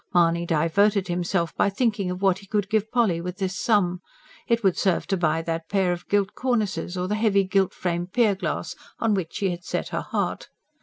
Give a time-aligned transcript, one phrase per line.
[0.15, 4.01] Mahony diverted himself by thinking of what he could give Polly with this sum.
[4.47, 8.11] It would serve to buy that pair of gilt cornices or the heavy gilt framed
[8.11, 10.49] pierglass on which she had set her heart.